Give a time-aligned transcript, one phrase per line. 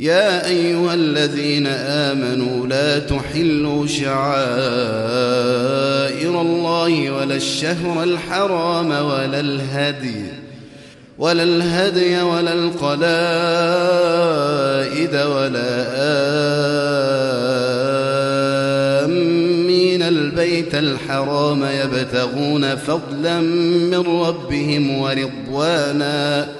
[0.00, 4.20] يا أيها الذين آمنوا لا تحلوا شعائر
[6.40, 10.24] الله ولا الشهر الحرام ولا الهدي
[11.18, 13.04] ولا الهدي ولا القلائد
[15.14, 15.86] ولا
[19.04, 26.59] آمين البيت الحرام يبتغون فضلا من ربهم ورضوانا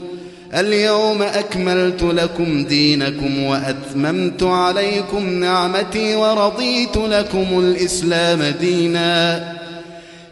[0.53, 9.43] اليوم أكملت لكم دينكم وأتممت عليكم نعمتي ورضيت لكم الإسلام دينا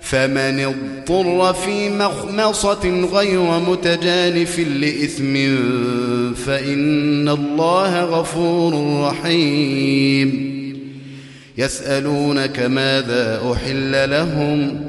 [0.02, 5.34] فمن اضطر في مخمصة غير متجانف لإثم
[6.46, 10.50] فإن الله غفور رحيم
[11.58, 14.82] يسألونك ماذا أحل لهم؟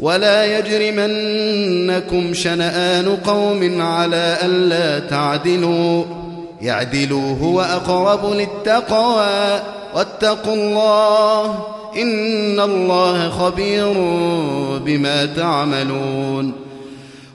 [0.00, 6.04] ولا يجرمنكم شنآن قوم على ألا تعدلوا.
[6.62, 9.60] يعدلوا هو أقرب للتقوى.
[9.94, 11.44] واتقوا الله
[12.02, 13.92] إن الله خبير
[14.84, 16.52] بما تعملون.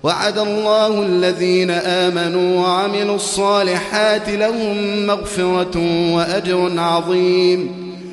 [0.04, 5.82] وعد الله الذين آمنوا وعملوا الصالحات لهم مغفرة
[6.14, 7.81] وأجر عظيم.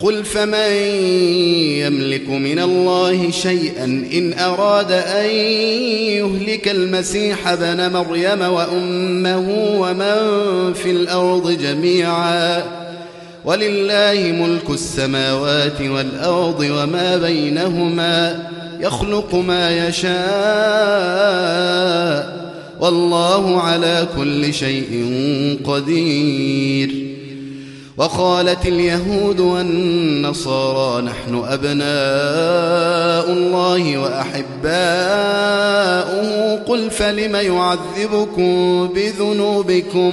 [0.00, 0.72] قل فمن
[1.76, 5.30] يملك من الله شيئا إن أراد أن
[6.10, 10.14] يهلك المسيح بن مريم وأمه ومن
[10.74, 12.62] في الأرض جميعا.
[13.44, 20.20] ولله ملك السماوات والأرض وما بينهما يخلق ما يشاء
[22.80, 25.16] والله على كل شيء
[25.64, 27.19] قدير.
[28.00, 34.70] وقالت اليهود والنصارى نحن أبناء الله وأحباؤه
[36.56, 40.12] قل فلم يعذبكم بذنوبكم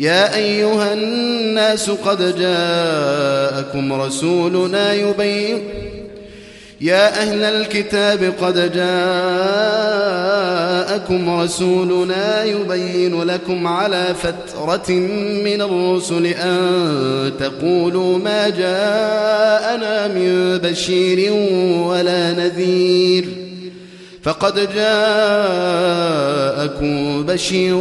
[0.00, 5.58] يا أيها الناس قد جاءكم رسولنا يبين
[6.80, 8.90] يا أهل الكتاب قد جاءكم
[11.40, 14.90] رسولنا يبين لكم على فترة
[15.44, 21.32] من الرسل أن تقولوا ما جاءنا من بشير
[21.88, 23.28] ولا نذير
[24.22, 26.02] فقد جاءكم
[27.26, 27.80] بشير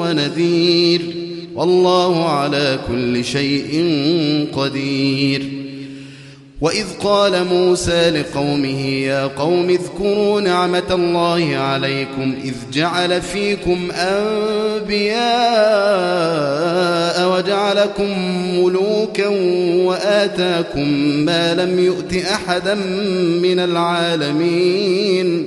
[0.00, 1.19] ونذير
[1.60, 3.84] والله على كل شيء
[4.52, 5.42] قدير.
[6.60, 15.20] وإذ قال موسى لقومه يا قوم اذكروا نعمة الله عليكم إذ جعل فيكم أنبياء
[17.32, 18.08] وجعلكم
[18.58, 19.28] ملوكا
[19.86, 20.88] وآتاكم
[21.24, 22.74] ما لم يؤت أحدا
[23.42, 25.46] من العالمين.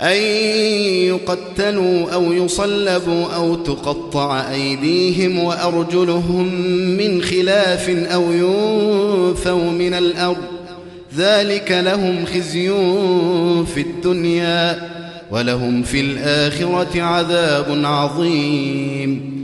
[0.00, 0.16] أن
[1.06, 6.54] يقتلوا أو يصلبوا أو تقطع أيديهم وأرجلهم
[6.96, 10.36] من خلاف أو ينفوا من الأرض.
[11.16, 12.68] ذلك لهم خزي
[13.74, 14.90] في الدنيا
[15.30, 19.40] ولهم في الآخرة عذاب عظيم.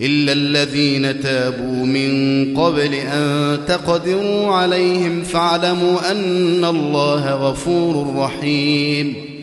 [0.00, 2.10] إلا الذين تابوا من
[2.56, 9.35] قبل أن تقدروا عليهم فاعلموا أن الله غفور رحيم.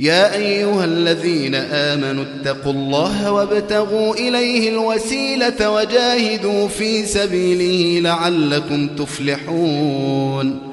[0.00, 10.66] يا أيها الذين آمنوا اتقوا الله وابتغوا إليه الوسيلة وجاهدوا في سبيله لعلكم تفلحون.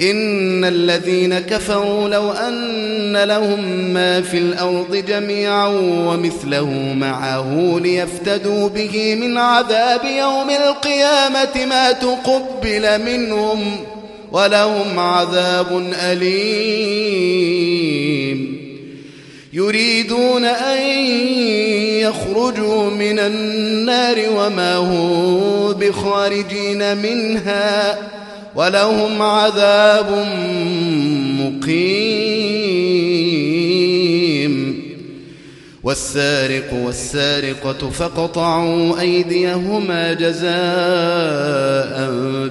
[0.00, 5.66] إن الذين كفروا لو أن لهم ما في الأرض جميعا
[6.06, 13.76] ومثله معه ليفتدوا به من عذاب يوم القيامة ما تقبل منهم
[14.32, 17.42] ولهم عذاب أليم.
[19.52, 20.82] يريدون أن
[22.00, 27.98] يخرجوا من النار وما هم بخارجين منها
[28.54, 30.26] ولهم عذاب
[31.40, 32.41] مقيم.
[35.84, 40.52] والسارق والسارقة فقطعوا أيديهما جزاء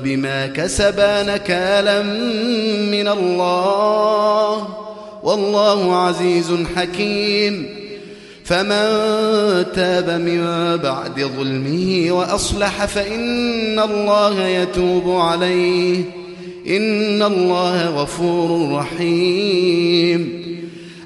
[0.03, 2.03] بما كسبا نكالا
[2.91, 4.67] من الله
[5.23, 7.65] والله عزيز حكيم.
[8.43, 8.85] فمن
[9.75, 10.43] تاب من
[10.77, 16.03] بعد ظلمه وأصلح فإن الله يتوب عليه.
[16.67, 20.41] إن الله غفور رحيم.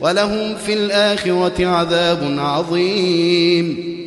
[0.00, 3.98] ولهم في الآخرة عذاب عظيم.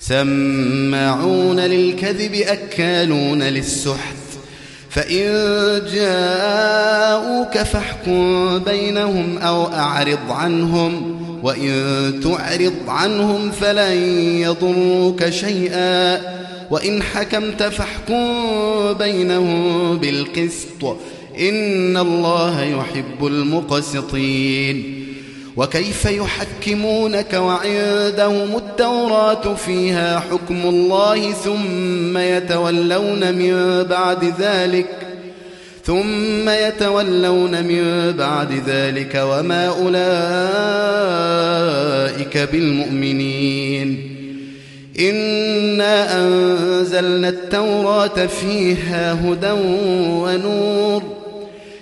[0.00, 4.16] سماعون للكذب أكالون للسحت.
[4.90, 5.24] فإن
[5.94, 11.22] جاءوك فاحكم بينهم أو أعرض عنهم.
[11.42, 13.92] وإن تعرض عنهم فلن
[14.40, 16.20] يضروك شيئا.
[16.70, 18.42] وإن حكمت فاحكم
[18.92, 20.96] بينهم بالقسط.
[21.40, 25.04] إن الله يحب المقسطين.
[25.56, 34.86] وكيف يحكمونك وعندهم التوراة فيها حكم الله ثم يتولون من بعد ذلك
[35.84, 39.68] ثم يتولون من بعد ذلك وما
[42.08, 44.14] أولئك بالمؤمنين.
[45.00, 49.52] إنا أنزلنا التوراة فيها هدى
[50.22, 51.17] ونور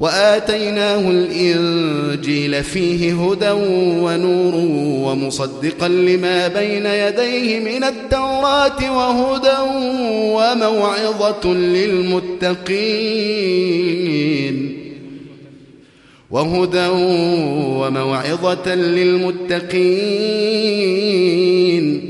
[0.00, 3.50] وآتيناه الإنجيل فيه هدى
[4.00, 4.54] ونور
[5.10, 9.56] ومصدقا لما بين يديه من التوراة وهدى
[10.34, 11.48] وموعظة
[13.10, 14.76] للمتقين
[16.30, 16.86] وهدى
[17.80, 18.74] وموعظة
[20.90, 22.09] للمتقين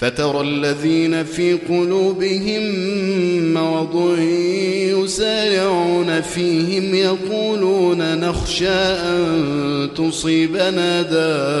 [0.00, 2.62] فترى الذين في قلوبهم
[3.54, 4.18] مرض
[4.98, 11.60] يسارعون فيهم يقولون نخشى أن تصيبنا دائرة.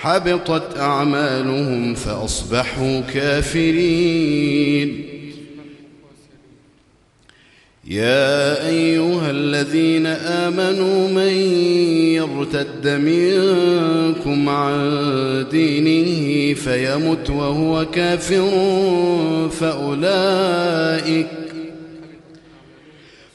[0.00, 5.06] حبطت أعمالهم فأصبحوا كافرين.
[7.84, 11.32] يا أيها الذين آمنوا من
[12.14, 18.50] يرتد منكم عن دينه فيمت وهو كافر
[19.60, 21.26] فأولئك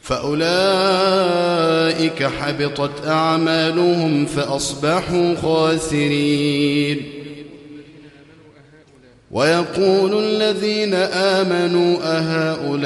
[0.06, 7.02] فأولئك حبطت أعمالهم فأصبحوا خاسرين.
[9.32, 12.86] ويقول الذين آمنوا أهؤلاء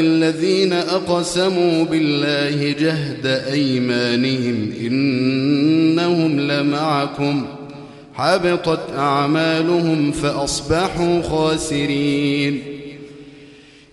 [0.00, 7.44] الذين أقسموا بالله جهد أيمانهم إنهم لمعكم ۖ.
[8.14, 12.69] حبطت أعمالهم فأصبحوا خاسرين.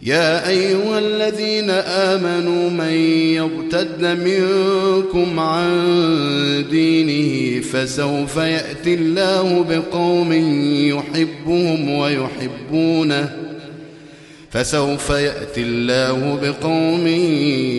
[0.08, 2.94] يا أيها الذين آمنوا من
[3.36, 10.34] يرتد منكم عن دينه فسوف يأتي الله بقوم
[10.88, 13.30] يحبهم ويحبونه
[14.52, 17.08] فسوف يأتي الله بقوم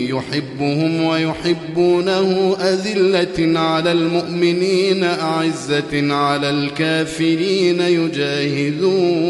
[0.09, 9.29] يحبهم ويحبونه أذلة على المؤمنين أعزة على الكافرين يجاهدون.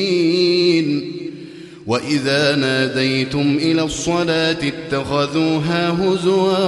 [1.87, 6.67] واذا ناديتم إلى الصلاه اتخذوها هزوا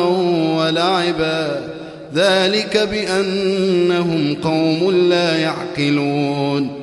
[0.57, 1.73] ولعبا
[2.15, 6.82] ذلك بانهم قوم لا يعقلون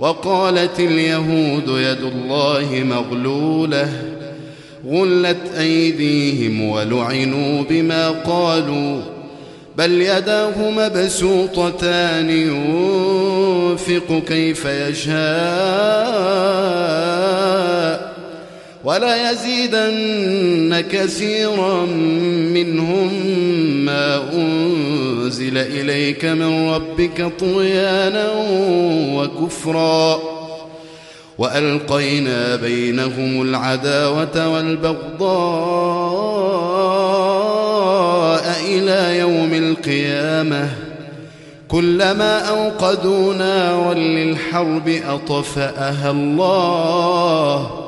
[0.00, 3.88] وقالت اليهود يد الله مغلولة
[4.86, 9.00] غلت أيديهم ولعنوا بما قالوا
[9.76, 15.18] بل يداه مبسوطتان ينفق كيف يشاء.
[18.88, 21.84] ولا يزيدن كثيرا
[22.54, 23.12] منهم
[23.84, 28.28] ما أنزل إليك من ربك طغيانا
[29.14, 30.18] وكفرا.
[31.38, 35.08] وألقينا بينهم العداوة والبغضاء
[38.66, 40.70] إلى يوم القيامة.
[41.68, 47.87] كلما أوقدوا نارا للحرب أطفأها الله.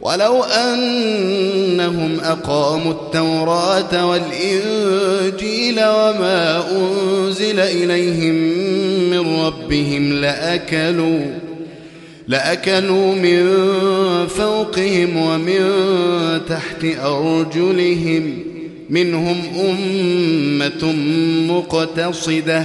[0.00, 8.34] ولو أنهم أقاموا التوراة والإنجيل وما أنزل إليهم
[9.10, 11.20] من ربهم لأكلوا
[12.28, 13.46] لأكلوا من
[14.26, 15.60] فوقهم ومن
[16.48, 18.38] تحت أرجلهم
[18.90, 20.92] منهم أمة
[21.48, 22.64] مقتصدة.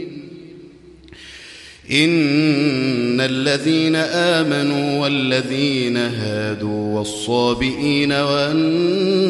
[1.91, 9.27] إن الذين آمنوا والذين هادوا والصابئين والنصارى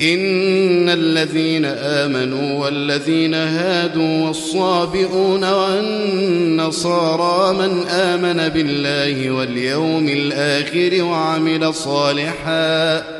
[0.00, 13.19] إن الذين آمنوا والذين هادوا والصابئون والنصارى من آمن بالله واليوم الآخر وعمل صالحاً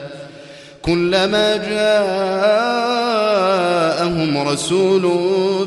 [0.81, 2.47] كلما جاءهم
[4.47, 5.01] رسول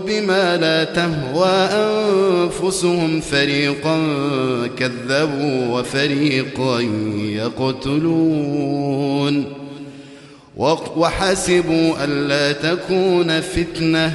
[0.07, 3.99] بما لا تهوى أنفسهم فريقا
[4.79, 6.81] كذبوا وفريقا
[7.37, 8.85] يقتلون.
[10.97, 14.15] وحسبوا ألا تكون فتنة.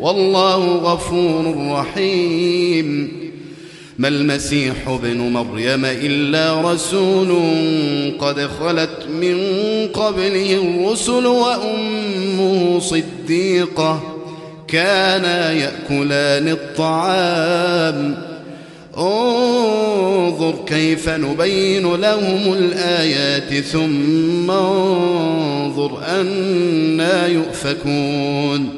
[0.00, 3.12] والله غفور رحيم.
[3.98, 7.38] ما المسيح ابن مريم إلا رسول
[8.18, 9.38] قد خلت من
[9.94, 14.02] قبله الرسل وأمه صديقة
[14.68, 18.28] كانا يأكلان الطعام.
[18.98, 28.77] انظر كيف نبين لهم الآيات ثم انظر أنا يؤفكون.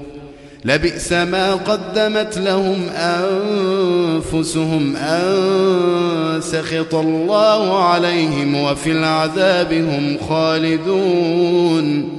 [0.65, 12.09] لبئس ما قدمت لهم أنفسهم أن سخط الله عليهم وفي العذاب هم خالدون.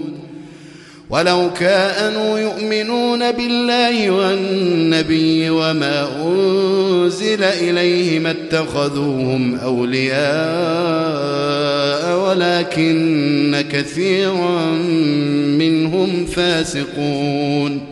[1.11, 10.23] ولو كانوا يؤمنون بالله والنبي وما أنزل إليه ما اتخذوهم أولياء
[12.29, 14.71] ولكن كثيرا
[15.59, 17.92] منهم فاسقون.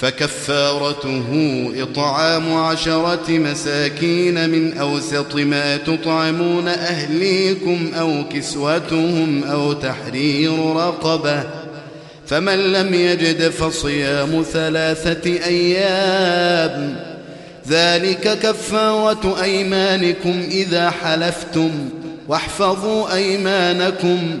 [0.00, 1.28] فكفارته
[1.76, 11.42] إطعام عشرة مساكين من أوسط ما تطعمون أهليكم أو كسوتهم أو تحرير رقبة
[12.26, 16.96] فمن لم يجد فصيام ثلاثة أيام
[17.68, 21.70] ذلك كفارة أيمانكم إذا حلفتم
[22.28, 24.40] واحفظوا أيمانكم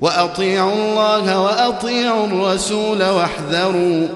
[0.00, 4.08] وأطيعوا الله وأطيعوا الرسول واحذروا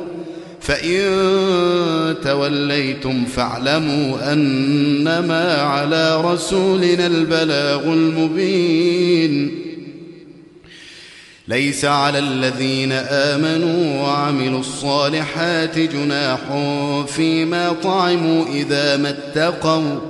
[0.61, 9.61] فإن توليتم فاعلموا أنما على رسولنا البلاغ المبين.
[11.49, 16.41] ليس على الذين آمنوا وعملوا الصالحات جناح
[17.07, 20.10] فيما طعموا إذا ما اتقوا.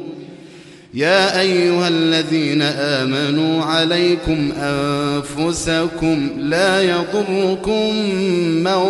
[0.93, 7.95] يا أيها الذين آمنوا عليكم أنفسكم لا يضركم
[8.63, 8.81] من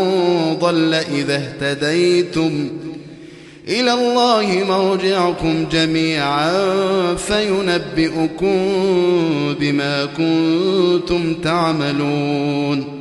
[0.59, 2.69] ضل إذا اهتديتم
[3.67, 6.51] إلى الله مرجعكم جميعا
[7.15, 8.57] فينبئكم
[9.59, 13.00] بما كنتم تعملون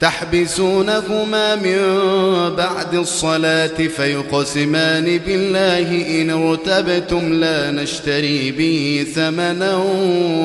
[0.00, 1.76] تحبسونهما من
[2.56, 3.66] بعد الصلاة
[3.96, 9.76] فيقسمان بالله إن ارتبتم لا نشتري به ثمنا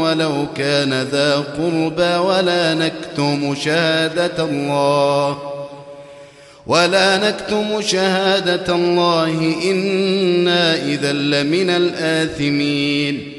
[0.01, 5.37] ولو كان ذا قربى ولا نكتم شهادة الله
[6.67, 13.38] ولا نكتم شهادة الله إنا إذا لمن الآثمين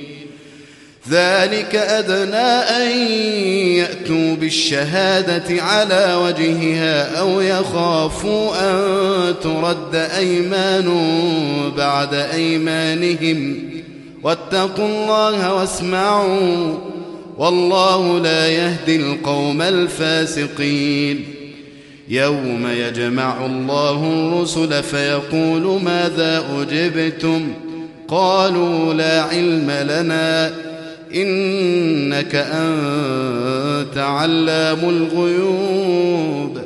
[1.11, 2.91] ذلك أدنى أن
[3.77, 11.01] يأتوا بالشهادة على وجهها أو يخافوا أن ترد أيمان
[11.77, 13.69] بعد أيمانهم.
[14.23, 16.77] واتقوا الله واسمعوا
[17.37, 21.23] والله لا يهدي القوم الفاسقين.
[22.09, 27.53] يوم يجمع الله الرسل فيقول ماذا أجبتم؟
[28.07, 30.70] قالوا لا علم لنا.
[31.15, 36.61] إنك أنت علام الغيوب.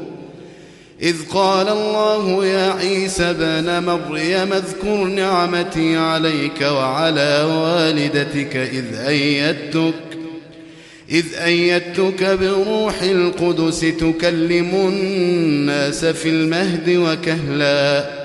[1.02, 9.94] إذ قال الله يا عيسى بن مريم اذكر نعمتي عليك وعلى والدتك إذ أيدتك
[11.12, 18.25] إذ أيدتك بروح القدس تكلم الناس في المهد وكهلاً.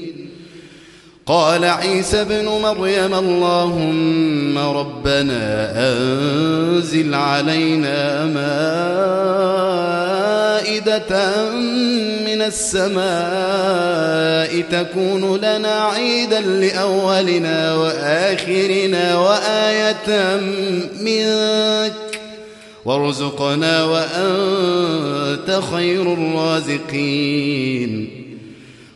[1.31, 8.25] قال عيسى ابن مريم اللهم ربنا أنزل علينا
[10.65, 11.49] مائدة
[12.25, 13.01] من السماء
[14.71, 20.39] تكون لنا عيدا لأولنا وآخرنا وآية
[21.01, 21.93] منك
[22.85, 28.20] وارزقنا وأنت خير الرازقين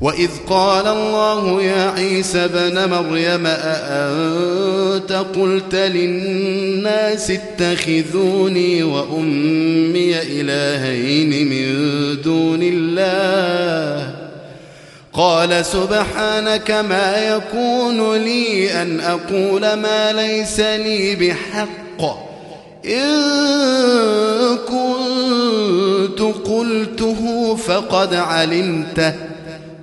[0.00, 11.66] وإذ قال الله يا عيسى بن مريم أأنت قلت للناس اتخذوني وأمي إلهين من
[12.22, 14.14] دون الله
[15.12, 22.26] قال سبحانك ما يكون لي أن أقول ما ليس لي بحق
[22.86, 29.35] إن كنت قلته فقد علمته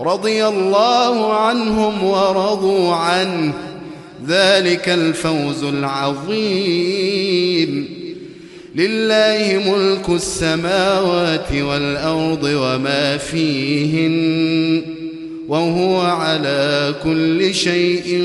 [0.00, 3.52] رضي الله عنهم ورضوا عنه.
[4.28, 6.78] ذلك الفوز العظيم.
[8.74, 14.82] لله ملك السماوات والأرض وما فيهن
[15.48, 18.22] وهو على كل شيء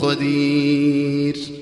[0.00, 1.53] قدير.